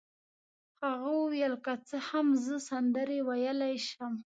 هغه 0.83 1.09
وویل: 1.21 1.53
که 1.65 1.73
څه 1.87 1.97
هم 2.09 2.27
زه 2.45 2.55
سندرې 2.69 3.19
ویلای 3.27 3.75
شم. 3.89 4.13